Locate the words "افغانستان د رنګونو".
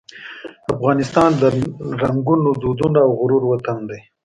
0.73-2.49